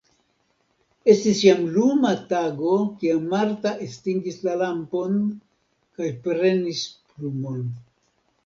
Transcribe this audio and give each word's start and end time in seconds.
Estis 1.11 1.41
jam 1.47 1.59
luma 1.75 2.13
tago, 2.31 2.73
kiam 3.03 3.27
Marta 3.35 3.75
estingis 3.89 4.41
la 4.49 4.57
lampon 4.65 5.21
kaj 5.99 6.11
prenis 6.29 6.85
plumon. 7.13 7.63